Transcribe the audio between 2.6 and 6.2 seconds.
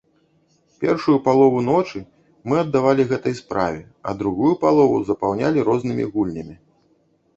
аддавалі гэтай справе, а другую палову запаўнялі рознымі